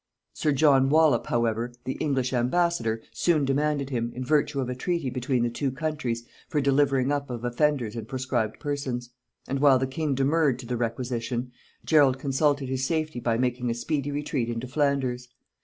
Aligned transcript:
Sir 0.33 0.51
John 0.51 0.89
Wallop 0.89 1.27
however, 1.27 1.71
the 1.83 1.91
English 1.99 2.33
embassador, 2.33 3.03
soon 3.11 3.45
demanded 3.45 3.91
him, 3.91 4.11
in 4.15 4.25
virtue 4.25 4.59
of 4.59 4.67
a 4.67 4.73
treaty 4.73 5.11
between 5.11 5.43
the 5.43 5.49
two 5.51 5.69
countries 5.71 6.23
for 6.49 6.57
the 6.59 6.63
delivering 6.65 7.11
up 7.11 7.29
of 7.29 7.43
offenders 7.45 7.95
and 7.95 8.07
proscribed 8.07 8.59
persons; 8.59 9.11
and 9.47 9.59
while 9.59 9.77
the 9.77 9.85
king 9.85 10.15
demurred 10.15 10.57
to 10.57 10.65
the 10.65 10.75
requisition, 10.75 11.51
Gerald 11.85 12.17
consulted 12.17 12.67
his 12.67 12.83
safety 12.83 13.19
by 13.19 13.37
making 13.37 13.69
a 13.69 13.75
speedy 13.75 14.09
retreat 14.09 14.49
into 14.49 14.65
Flanders. 14.67 15.27